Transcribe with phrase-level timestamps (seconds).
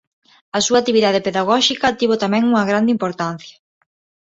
[0.57, 3.57] A súa actividade pedagóxica tivo tamén unha grande importancia.